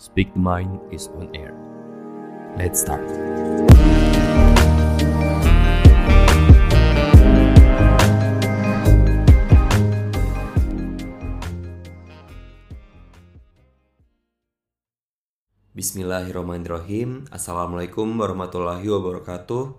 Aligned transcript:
Speak 0.00 0.32
the 0.32 0.40
Mind 0.40 0.80
is 0.88 1.12
on 1.12 1.28
air. 1.36 1.52
Let's 2.56 2.80
start. 2.80 3.04
Bismillahirrahmanirrahim 15.76 17.28
Assalamualaikum 17.28 18.08
warahmatullahi 18.16 18.88
wabarakatuh 18.88 19.76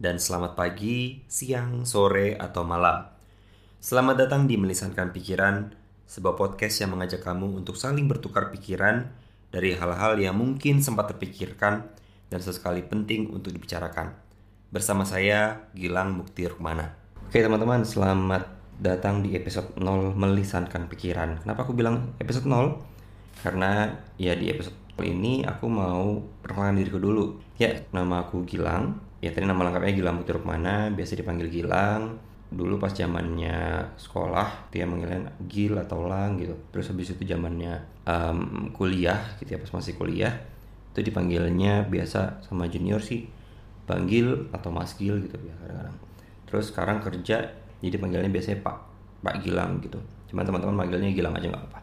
Dan 0.00 0.16
selamat 0.16 0.56
pagi, 0.56 1.28
siang, 1.28 1.84
sore, 1.84 2.40
atau 2.40 2.64
malam 2.64 3.04
Selamat 3.84 4.24
datang 4.24 4.48
di 4.48 4.56
Melisankan 4.56 5.12
Pikiran 5.12 5.76
Sebuah 6.08 6.40
podcast 6.40 6.80
yang 6.80 6.96
mengajak 6.96 7.20
kamu 7.20 7.60
untuk 7.60 7.76
saling 7.76 8.08
bertukar 8.08 8.48
pikiran 8.48 9.27
Dari 9.48 9.72
hal-hal 9.72 10.20
yang 10.20 10.36
mungkin 10.36 10.84
sempat 10.84 11.16
terpikirkan 11.16 11.88
Dan 12.28 12.40
sesekali 12.44 12.84
penting 12.84 13.32
untuk 13.32 13.56
dibicarakan 13.56 14.12
Bersama 14.68 15.08
saya, 15.08 15.68
Gilang 15.72 16.12
Mukti 16.12 16.44
Rukmana 16.44 16.92
Oke 17.24 17.40
teman-teman, 17.40 17.80
selamat 17.80 18.44
datang 18.76 19.24
di 19.24 19.32
episode 19.32 19.72
0 19.80 20.12
Melisankan 20.12 20.92
Pikiran 20.92 21.40
Kenapa 21.40 21.64
aku 21.64 21.72
bilang 21.72 22.12
episode 22.20 22.44
0? 22.44 22.76
Karena 23.40 23.88
ya 24.20 24.36
di 24.36 24.52
episode 24.52 24.76
ini 25.06 25.46
aku 25.46 25.70
mau 25.70 26.18
perkenalkan 26.42 26.82
diriku 26.82 26.98
dulu. 26.98 27.38
Ya, 27.54 27.86
nama 27.94 28.26
aku 28.26 28.42
Gilang. 28.42 28.98
Ya 29.22 29.30
tadi 29.30 29.46
nama 29.46 29.66
lengkapnya 29.66 29.94
Gilang 29.94 30.22
Mukti 30.22 30.34
Rukmana, 30.34 30.90
biasa 30.90 31.14
dipanggil 31.14 31.46
Gilang. 31.50 32.18
Dulu 32.48 32.80
pas 32.80 32.88
zamannya 32.88 33.84
sekolah 34.00 34.72
dia 34.72 34.88
manggilnya 34.88 35.28
Gil 35.44 35.76
atau 35.76 36.08
Lang 36.08 36.40
gitu. 36.40 36.56
Terus 36.72 36.88
habis 36.92 37.12
itu 37.12 37.22
zamannya 37.28 37.76
um, 38.08 38.72
kuliah 38.72 39.20
gitu 39.36 39.54
ya 39.54 39.60
pas 39.60 39.72
masih 39.76 39.94
kuliah 40.00 40.32
itu 40.96 41.04
dipanggilnya 41.04 41.86
biasa 41.86 42.42
sama 42.42 42.66
junior 42.66 42.98
sih 42.98 43.28
panggil 43.86 44.50
atau 44.50 44.72
Mas 44.74 44.96
Gil 44.96 45.20
gitu 45.22 45.36
ya 45.38 45.54
kadang-kadang. 45.60 45.96
Terus 46.48 46.64
sekarang 46.72 46.98
kerja 47.04 47.36
jadi 47.78 47.96
panggilnya 48.00 48.32
biasanya 48.32 48.58
Pak 48.64 48.76
Pak 49.22 49.36
Gilang 49.44 49.78
gitu. 49.84 50.00
Cuma 50.32 50.42
teman-teman 50.42 50.84
manggilnya 50.84 51.12
Gilang 51.12 51.36
aja 51.36 51.46
nggak 51.52 51.62
apa-apa. 51.68 51.80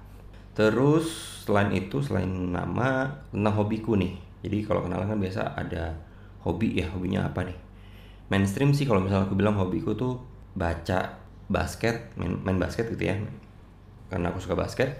Terus 0.55 1.07
selain 1.45 1.71
itu 1.71 2.01
selain 2.01 2.27
nama 2.27 3.07
tentang 3.29 3.55
hobiku 3.55 3.93
nih. 3.95 4.17
Jadi 4.41 4.65
kalau 4.65 4.85
kenalan 4.85 5.09
kan 5.09 5.19
biasa 5.21 5.41
ada 5.57 5.93
hobi 6.45 6.77
ya 6.77 6.89
hobinya 6.93 7.25
apa 7.29 7.45
nih? 7.45 7.57
Mainstream 8.29 8.73
sih 8.73 8.89
kalau 8.89 9.01
misalnya 9.01 9.29
aku 9.29 9.37
bilang 9.37 9.57
hobiku 9.57 9.93
tuh 9.93 10.34
baca 10.55 11.19
basket, 11.51 12.15
main, 12.17 12.39
main 12.41 12.57
basket 12.57 12.89
gitu 12.89 13.11
ya. 13.11 13.19
Karena 14.09 14.31
aku 14.31 14.41
suka 14.41 14.57
basket. 14.57 14.97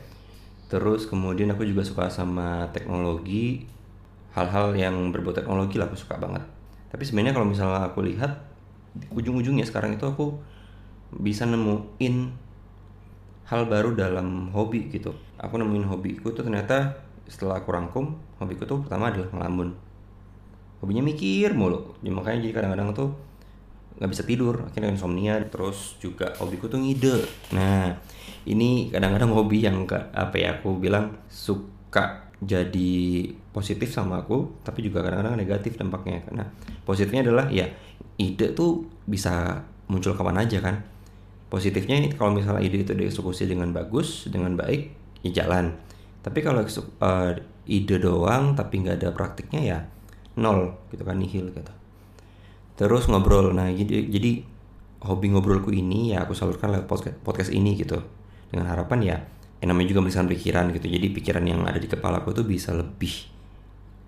Terus 0.70 1.08
kemudian 1.09 1.50
aku 1.53 1.64
juga 1.64 1.81
suka 1.81 2.11
sama 2.11 2.70
teknologi, 2.75 3.66
hal-hal 4.36 4.76
yang 4.76 4.94
berbau 5.09 5.33
teknologi 5.33 5.80
lah 5.80 5.88
aku 5.88 5.98
suka 5.98 6.20
banget. 6.20 6.44
Tapi 6.92 7.03
sebenarnya 7.08 7.33
kalau 7.33 7.48
misalnya 7.48 7.88
aku 7.88 8.06
lihat 8.06 8.56
ujung-ujungnya 9.11 9.66
sekarang 9.67 9.95
itu 9.95 10.06
aku 10.08 10.39
bisa 11.11 11.48
nemuin 11.48 12.16
hal 13.45 13.70
baru 13.70 13.94
dalam 13.94 14.50
hobi 14.50 14.89
gitu 14.89 15.14
aku 15.38 15.61
nemuin 15.61 15.86
hobiku 15.86 16.33
tuh 16.33 16.42
ternyata 16.42 16.98
setelah 17.30 17.61
aku 17.61 17.70
rangkum 17.70 18.17
hobiku 18.42 18.66
tuh 18.66 18.81
pertama 18.81 19.14
adalah 19.14 19.30
ngelamun 19.30 19.73
hobinya 20.81 21.03
mikir 21.06 21.53
mulu 21.53 21.94
ya, 22.02 22.09
makanya 22.09 22.50
jadi 22.50 22.53
kadang-kadang 22.61 22.89
tuh 22.98 23.09
nggak 23.96 24.12
bisa 24.12 24.24
tidur 24.28 24.68
akhirnya 24.68 24.92
insomnia 24.92 25.40
terus 25.48 25.96
juga 26.04 26.36
hobiku 26.40 26.68
tuh 26.68 26.84
ngide. 26.84 27.24
Nah 27.56 27.96
ini 28.46 28.92
kadang-kadang 28.92 29.32
hobi 29.32 29.64
yang 29.64 29.88
ke, 29.88 29.96
apa 30.12 30.36
ya 30.36 30.60
aku 30.60 30.78
bilang 30.78 31.16
suka 31.32 32.30
jadi 32.44 33.32
positif 33.56 33.96
sama 33.96 34.22
aku 34.22 34.60
tapi 34.62 34.84
juga 34.84 35.00
kadang-kadang 35.00 35.40
negatif 35.40 35.80
dampaknya. 35.80 36.22
Karena 36.28 36.44
positifnya 36.84 37.23
adalah 37.23 37.48
ya 37.48 37.72
ide 38.20 38.52
tuh 38.52 38.84
bisa 39.08 39.64
muncul 39.88 40.12
kapan 40.14 40.44
aja 40.44 40.60
kan. 40.60 40.84
Positifnya 41.48 42.04
kalau 42.20 42.36
misalnya 42.36 42.61
ide 42.66 42.84
itu 42.84 42.92
dieksekusi 42.92 43.48
dengan 43.48 43.72
bagus 43.72 44.28
dengan 44.28 44.60
baik 44.60 44.92
ya 45.23 45.45
jalan. 45.45 45.72
Tapi 46.20 46.44
kalau 46.44 46.66
uh, 46.66 47.32
ide 47.66 47.95
doang 47.98 48.60
tapi 48.60 48.84
nggak 48.84 49.00
ada 49.00 49.10
praktiknya 49.16 49.61
ya 49.64 49.80
nol 50.36 50.76
gitu 50.92 51.08
kan 51.08 51.16
nihil 51.16 51.48
gitu 51.55 51.85
terus 52.75 53.08
ngobrol. 53.08 53.52
Nah 53.55 53.71
jadi 53.71 54.08
jadi 54.08 54.43
hobi 55.05 55.31
ngobrolku 55.31 55.71
ini 55.71 56.15
ya 56.15 56.23
aku 56.23 56.36
salurkan 56.36 56.71
lewat 56.71 56.87
podcast, 56.87 57.17
podcast 57.23 57.52
ini 57.52 57.75
gitu. 57.80 57.99
Dengan 58.52 58.71
harapan 58.71 58.99
ya 59.02 59.17
yang 59.63 59.73
namanya 59.73 59.95
juga 59.95 60.02
melisan 60.05 60.27
pikiran 60.27 60.71
gitu. 60.75 60.87
Jadi 60.87 61.08
pikiran 61.15 61.43
yang 61.47 61.63
ada 61.63 61.80
di 61.80 61.87
kepala 61.89 62.21
aku 62.21 62.36
tuh 62.36 62.45
bisa 62.45 62.75
lebih 62.75 63.31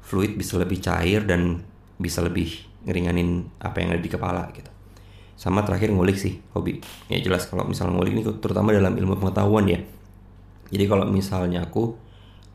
fluid 0.08 0.40
bisa 0.40 0.56
lebih 0.56 0.80
cair 0.80 1.28
dan 1.28 1.60
bisa 2.00 2.24
lebih 2.24 2.48
ngeringanin 2.88 3.52
apa 3.60 3.84
yang 3.84 3.90
ada 3.96 4.02
di 4.04 4.12
kepala 4.12 4.48
gitu. 4.56 4.72
Sama 5.38 5.62
terakhir 5.68 5.92
ngulik 5.92 6.16
sih 6.16 6.40
hobi. 6.56 6.80
Ya 7.12 7.20
jelas 7.20 7.46
kalau 7.46 7.68
misalnya 7.68 8.00
ngulik 8.00 8.14
ini 8.16 8.24
terutama 8.40 8.72
dalam 8.72 8.96
ilmu 8.96 9.20
pengetahuan 9.20 9.68
ya. 9.68 9.80
Jadi 10.72 10.84
kalau 10.88 11.06
misalnya 11.08 11.68
aku 11.68 11.96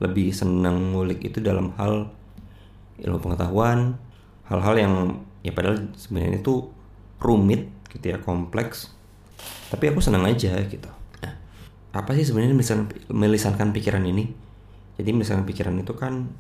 lebih 0.03 0.35
senang 0.35 0.97
ngulik 0.97 1.23
itu 1.23 1.39
dalam 1.39 1.73
hal 1.79 2.11
ilmu 2.99 3.19
pengetahuan 3.23 3.97
hal-hal 4.51 4.75
yang 4.75 4.95
ya 5.43 5.51
padahal 5.51 5.91
sebenarnya 5.99 6.41
itu 6.41 6.71
rumit 7.23 7.71
gitu 7.91 8.15
ya 8.15 8.19
kompleks. 8.19 8.91
Tapi 9.71 9.91
aku 9.91 10.01
senang 10.03 10.27
aja 10.27 10.55
gitu. 10.67 10.91
Nah, 11.23 11.35
apa 11.95 12.11
sih 12.17 12.27
sebenarnya 12.27 12.55
melisan, 12.55 12.89
melisankan 13.11 13.71
pikiran 13.75 14.03
ini? 14.07 14.31
Jadi 14.97 15.11
melisankan 15.11 15.47
pikiran 15.47 15.75
itu 15.79 15.93
kan 15.99 16.31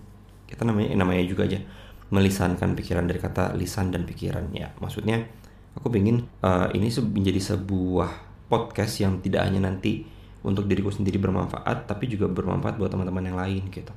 kita 0.46 0.68
namanya 0.68 0.92
namanya 0.98 1.24
juga 1.24 1.48
aja 1.48 1.64
melisankan 2.12 2.76
pikiran 2.76 3.08
dari 3.08 3.18
kata 3.18 3.56
lisan 3.56 3.88
dan 3.88 4.04
pikiran. 4.04 4.52
Ya 4.52 4.76
maksudnya 4.78 5.24
aku 5.72 5.88
ingin 5.96 6.28
uh, 6.44 6.68
ini 6.76 6.92
menjadi 6.92 7.56
sebuah 7.56 8.10
podcast 8.52 9.00
yang 9.00 9.24
tidak 9.24 9.48
hanya 9.48 9.64
nanti 9.64 10.04
untuk 10.44 10.68
diriku 10.68 10.92
sendiri 10.92 11.16
bermanfaat 11.16 11.88
tapi 11.88 12.10
juga 12.10 12.28
bermanfaat 12.28 12.76
buat 12.76 12.92
teman-teman 12.92 13.24
yang 13.32 13.38
lain 13.40 13.62
gitu. 13.72 13.94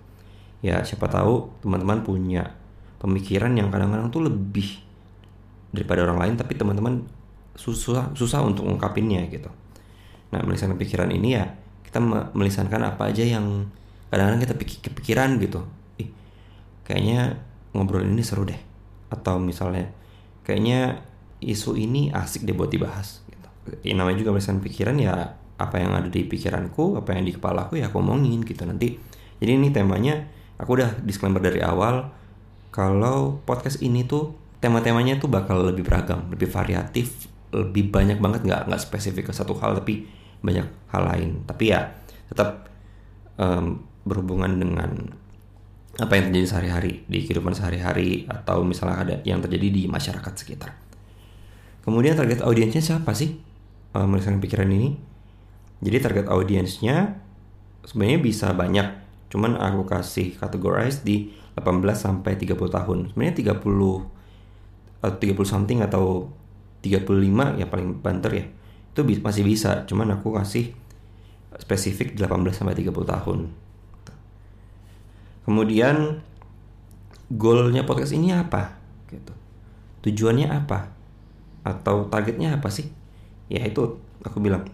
Ya 0.63 0.79
siapa 0.87 1.11
tahu 1.11 1.51
teman-teman 1.59 2.07
punya 2.07 2.55
pemikiran 3.03 3.51
yang 3.59 3.67
kadang-kadang 3.67 4.07
tuh 4.09 4.23
lebih 4.23 4.84
daripada 5.75 6.07
orang 6.07 6.17
lain 6.23 6.33
tapi 6.39 6.55
teman-teman 6.55 7.03
susah 7.55 8.15
susah 8.15 8.43
untuk 8.43 8.67
mengungkapinnya 8.67 9.27
gitu. 9.27 9.51
Nah 10.31 10.39
melisankan 10.43 10.79
pikiran 10.79 11.11
ini 11.11 11.35
ya 11.35 11.51
kita 11.83 11.99
melisankan 12.35 12.83
apa 12.83 13.11
aja 13.11 13.23
yang 13.23 13.67
kadang-kadang 14.11 14.41
kita 14.43 14.55
pikir 14.55 14.77
kepikiran 14.91 15.29
gitu. 15.39 15.63
Ih 15.99 16.11
kayaknya 16.87 17.39
ngobrol 17.71 18.03
ini 18.03 18.23
seru 18.23 18.47
deh. 18.47 18.59
Atau 19.11 19.39
misalnya 19.39 19.91
kayaknya 20.43 21.03
isu 21.39 21.75
ini 21.79 22.11
asik 22.11 22.43
deh 22.47 22.55
buat 22.55 22.71
dibahas 22.71 23.23
gitu. 23.27 23.49
Ya, 23.83 23.95
namanya 23.95 24.19
juga 24.19 24.35
melisan 24.35 24.59
pikiran 24.59 24.95
ya 24.99 25.39
apa 25.55 25.79
yang 25.79 25.95
ada 25.95 26.11
di 26.11 26.27
pikiranku 26.27 26.99
apa 26.99 27.15
yang 27.15 27.23
di 27.23 27.31
kepala 27.31 27.71
aku 27.71 27.79
ya 27.79 27.87
aku 27.87 28.03
omongin 28.03 28.43
gitu 28.43 28.67
nanti. 28.67 28.99
Jadi 29.39 29.51
ini 29.51 29.71
temanya 29.71 30.27
aku 30.59 30.79
udah 30.79 30.99
disclaimer 31.03 31.39
dari 31.39 31.63
awal 31.63 32.11
kalau 32.75 33.39
podcast 33.47 33.79
ini 33.79 34.03
tuh 34.03 34.35
tema-temanya 34.65 35.21
tuh 35.21 35.29
bakal 35.29 35.61
lebih 35.61 35.85
beragam 35.85 36.25
lebih 36.33 36.49
variatif 36.49 37.29
lebih 37.53 37.93
banyak 37.93 38.17
banget 38.17 38.41
nggak 38.49 38.61
nggak 38.65 38.81
spesifik 38.81 39.29
ke 39.29 39.33
satu 39.37 39.53
hal 39.61 39.77
tapi 39.77 40.09
banyak 40.41 40.65
hal 40.89 41.03
lain 41.05 41.45
tapi 41.45 41.69
ya 41.69 41.93
tetap 42.33 42.65
um, 43.37 43.85
berhubungan 44.01 44.57
dengan 44.57 45.13
apa 46.01 46.17
yang 46.17 46.33
terjadi 46.33 46.47
sehari-hari 46.49 46.93
di 47.05 47.23
kehidupan 47.23 47.53
sehari-hari 47.53 48.25
atau 48.25 48.65
misalnya 48.65 48.97
ada 48.97 49.15
yang 49.23 49.39
terjadi 49.39 49.69
di 49.69 49.83
masyarakat 49.85 50.33
sekitar 50.35 50.85
Kemudian 51.85 52.17
target 52.17 52.41
audiensnya 52.41 52.81
siapa 52.81 53.13
sih 53.13 53.37
melihatkan 53.93 54.41
pikiran 54.41 54.67
ini? 54.73 54.97
Jadi 55.85 55.97
target 56.01 56.25
audiensnya 56.33 57.21
sebenarnya 57.85 58.19
bisa 58.25 58.49
banyak. 58.57 59.05
Cuman 59.29 59.61
aku 59.61 59.85
kasih 59.85 60.33
categorize 60.33 61.05
di 61.05 61.29
18 61.53 61.85
sampai 61.93 62.41
30 62.41 62.57
tahun. 62.57 62.97
Sebenarnya 63.13 63.53
30 63.53 63.61
uh, 65.05 65.13
30 65.13 65.37
something 65.45 65.85
atau 65.85 66.33
35 66.81 67.61
ya 67.61 67.65
paling 67.69 68.01
banter 68.01 68.31
ya. 68.33 68.45
Itu 68.91 69.05
masih 69.21 69.45
bisa, 69.45 69.85
cuman 69.85 70.17
aku 70.17 70.33
kasih 70.33 70.73
spesifik 71.61 72.17
18 72.17 72.49
sampai 72.49 72.73
30 72.73 72.89
tahun. 73.05 73.39
Kemudian 75.45 76.25
goalnya 77.29 77.85
podcast 77.85 78.17
ini 78.17 78.33
apa? 78.33 78.81
Gitu. 79.13 79.33
Tujuannya 80.01 80.49
apa? 80.49 80.95
atau 81.65 82.05
targetnya 82.07 82.61
apa 82.61 82.69
sih? 82.69 82.93
Ya 83.49 83.65
itu 83.65 83.97
aku 84.21 84.37
bilang 84.37 84.69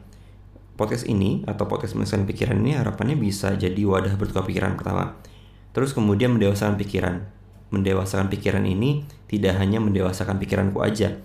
podcast 0.75 1.07
ini 1.07 1.47
atau 1.47 1.65
podcast 1.65 1.95
menyelesaikan 1.95 2.27
pikiran 2.27 2.57
ini 2.59 2.75
harapannya 2.75 3.15
bisa 3.15 3.55
jadi 3.55 3.79
wadah 3.87 4.19
bertukar 4.19 4.43
pikiran 4.43 4.75
pertama. 4.75 5.15
Terus 5.71 5.95
kemudian 5.95 6.35
mendewasakan 6.35 6.75
pikiran. 6.75 7.31
Mendewasakan 7.71 8.27
pikiran 8.27 8.67
ini 8.67 9.07
tidak 9.31 9.55
hanya 9.57 9.79
mendewasakan 9.79 10.37
pikiranku 10.37 10.83
aja, 10.83 11.15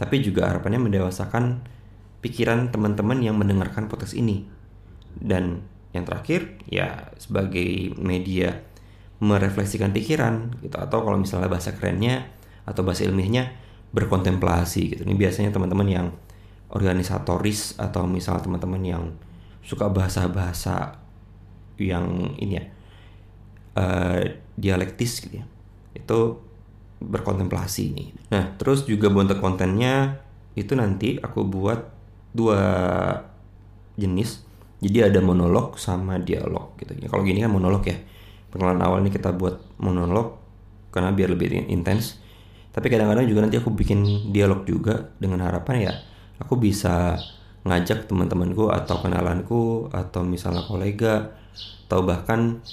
tapi 0.00 0.24
juga 0.24 0.48
harapannya 0.48 0.80
mendewasakan 0.80 1.60
pikiran 2.24 2.72
teman-teman 2.72 3.20
yang 3.20 3.36
mendengarkan 3.36 3.86
podcast 3.86 4.16
ini. 4.16 4.48
Dan 5.12 5.60
yang 5.92 6.08
terakhir 6.08 6.56
ya 6.70 7.12
sebagai 7.18 7.92
media 7.98 8.62
merefleksikan 9.20 9.92
pikiran 9.92 10.56
gitu 10.64 10.80
atau 10.80 11.04
kalau 11.04 11.20
misalnya 11.20 11.52
bahasa 11.52 11.76
kerennya 11.76 12.32
atau 12.64 12.80
bahasa 12.80 13.04
ilmiahnya 13.04 13.52
berkontemplasi 13.92 14.96
gitu. 14.96 15.02
Ini 15.04 15.14
biasanya 15.18 15.50
teman-teman 15.52 15.88
yang 15.90 16.06
organisatoris 16.70 17.76
atau 17.76 18.06
misalnya 18.06 18.46
teman-teman 18.46 18.82
yang 18.86 19.04
suka 19.60 19.90
bahasa-bahasa 19.90 20.96
yang 21.76 22.32
ini 22.38 22.56
ya 22.56 22.64
uh, 23.76 24.20
dialektis 24.56 25.20
gitu 25.20 25.42
ya. 25.42 25.46
Itu 25.96 26.40
berkontemplasi 27.00 27.80
ini. 27.90 28.12
Nah, 28.32 28.54
terus 28.60 28.84
juga 28.84 29.08
bentuk 29.08 29.40
kontennya 29.40 30.20
itu 30.52 30.76
nanti 30.76 31.16
aku 31.16 31.46
buat 31.46 31.80
dua 32.36 32.60
jenis. 33.96 34.44
Jadi 34.80 35.12
ada 35.12 35.20
monolog 35.20 35.76
sama 35.76 36.16
dialog 36.20 36.76
gitu. 36.80 36.96
Ya, 36.96 37.08
kalau 37.08 37.24
gini 37.24 37.40
kan 37.44 37.52
monolog 37.52 37.84
ya. 37.84 37.96
Perkenalan 38.50 38.82
awal 38.82 38.98
ini 39.06 39.14
kita 39.14 39.30
buat 39.30 39.78
monolog 39.78 40.40
karena 40.90 41.14
biar 41.14 41.30
lebih 41.32 41.70
intens. 41.70 42.18
Tapi 42.70 42.86
kadang-kadang 42.90 43.26
juga 43.26 43.46
nanti 43.46 43.58
aku 43.58 43.70
bikin 43.70 44.30
dialog 44.30 44.66
juga 44.66 45.10
dengan 45.18 45.42
harapan 45.42 45.76
ya 45.90 45.94
aku 46.40 46.56
bisa 46.56 47.20
ngajak 47.68 48.08
teman-temanku 48.08 48.72
atau 48.72 48.96
kenalanku 49.04 49.92
atau 49.92 50.24
misalnya 50.24 50.64
kolega 50.64 51.36
atau 51.86 52.00
bahkan 52.00 52.64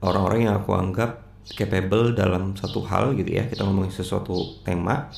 orang-orang 0.00 0.48
yang 0.48 0.54
aku 0.56 0.72
anggap 0.72 1.28
capable 1.50 2.14
dalam 2.14 2.54
satu 2.54 2.82
hal 2.86 3.18
gitu 3.18 3.38
ya. 3.38 3.50
Kita 3.50 3.66
ngomongin 3.66 3.90
sesuatu 3.90 4.62
tema 4.62 5.10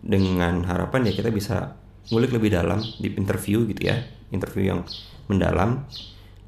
dengan 0.00 0.64
harapan 0.64 1.10
ya 1.10 1.12
kita 1.12 1.28
bisa 1.28 1.76
ngulik 2.08 2.32
lebih 2.32 2.54
dalam 2.54 2.80
di 2.98 3.12
interview 3.14 3.66
gitu 3.66 3.90
ya. 3.90 3.98
Interview 4.30 4.70
yang 4.70 4.80
mendalam 5.26 5.86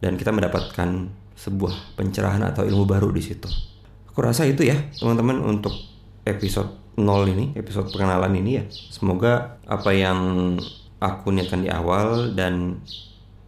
dan 0.02 0.19
kita 0.19 0.31
mendapatkan 0.34 1.10
sebuah 1.34 1.99
pencerahan 1.99 2.43
atau 2.46 2.62
ilmu 2.62 2.87
baru 2.87 3.10
di 3.10 3.22
situ. 3.22 3.50
Aku 4.10 4.22
rasa 4.22 4.46
itu 4.46 4.62
ya 4.66 4.76
teman-teman 4.99 5.40
untuk 5.43 5.72
episode 6.22 6.82
0 6.94 7.25
ini 7.32 7.56
episode 7.56 7.88
perkenalan 7.88 8.34
ini 8.37 8.50
ya. 8.62 8.64
Semoga 8.70 9.58
apa 9.66 9.90
yang 9.96 10.54
aku 11.02 11.34
niatkan 11.34 11.64
di 11.64 11.70
awal 11.72 12.37
dan 12.37 12.78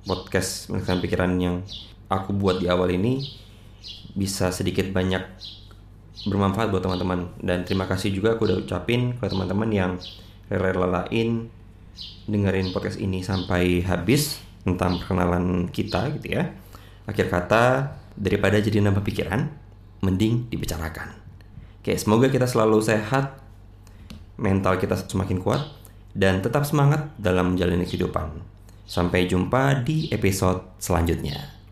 podcast 0.08 0.72
menekan 0.72 0.98
pikiran 0.98 1.32
yang 1.38 1.56
aku 2.08 2.32
buat 2.34 2.60
di 2.60 2.66
awal 2.68 2.90
ini 2.92 3.43
bisa 4.14 4.54
sedikit 4.54 4.88
banyak 4.94 5.22
bermanfaat 6.28 6.70
buat 6.70 6.82
teman-teman. 6.84 7.34
Dan 7.42 7.66
terima 7.66 7.84
kasih 7.84 8.14
juga 8.14 8.38
aku 8.38 8.48
udah 8.48 8.58
ucapin 8.62 9.18
ke 9.18 9.26
teman-teman 9.26 9.68
yang 9.70 9.92
rela-relain 10.48 11.50
dengerin 12.26 12.72
podcast 12.72 12.98
ini 12.98 13.20
sampai 13.20 13.84
habis 13.84 14.40
tentang 14.64 15.02
perkenalan 15.02 15.68
kita 15.68 16.10
gitu 16.18 16.40
ya. 16.40 16.50
Akhir 17.04 17.28
kata 17.28 17.94
daripada 18.16 18.56
jadi 18.62 18.80
nambah 18.80 19.04
pikiran 19.04 19.44
mending 20.00 20.48
dibicarakan. 20.48 21.12
Oke 21.84 22.00
semoga 22.00 22.32
kita 22.32 22.48
selalu 22.48 22.80
sehat 22.80 23.44
mental 24.40 24.80
kita 24.80 24.96
semakin 24.96 25.38
kuat 25.44 25.68
dan 26.16 26.40
tetap 26.40 26.64
semangat 26.64 27.12
dalam 27.20 27.54
menjalani 27.54 27.84
kehidupan. 27.84 28.40
Sampai 28.84 29.28
jumpa 29.28 29.84
di 29.84 30.08
episode 30.12 30.76
selanjutnya 30.80 31.63